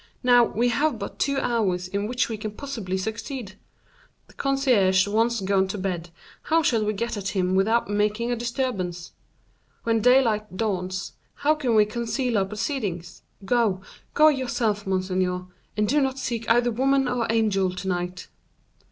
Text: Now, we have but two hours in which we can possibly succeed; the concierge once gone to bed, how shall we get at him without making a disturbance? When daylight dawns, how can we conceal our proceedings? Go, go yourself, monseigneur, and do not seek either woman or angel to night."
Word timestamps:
Now, 0.23 0.43
we 0.45 0.69
have 0.69 0.97
but 0.97 1.19
two 1.19 1.37
hours 1.37 1.87
in 1.87 2.07
which 2.07 2.27
we 2.27 2.35
can 2.35 2.53
possibly 2.53 2.97
succeed; 2.97 3.53
the 4.27 4.33
concierge 4.33 5.05
once 5.07 5.41
gone 5.41 5.67
to 5.67 5.77
bed, 5.77 6.09
how 6.41 6.63
shall 6.63 6.83
we 6.83 6.93
get 6.93 7.17
at 7.17 7.27
him 7.37 7.53
without 7.53 7.87
making 7.87 8.31
a 8.31 8.35
disturbance? 8.35 9.11
When 9.83 10.01
daylight 10.01 10.57
dawns, 10.57 11.13
how 11.35 11.53
can 11.53 11.75
we 11.75 11.85
conceal 11.85 12.39
our 12.39 12.45
proceedings? 12.45 13.21
Go, 13.45 13.81
go 14.15 14.29
yourself, 14.29 14.87
monseigneur, 14.87 15.45
and 15.77 15.87
do 15.87 16.01
not 16.01 16.17
seek 16.17 16.49
either 16.49 16.71
woman 16.71 17.07
or 17.07 17.27
angel 17.29 17.69
to 17.69 17.87
night." 17.87 18.27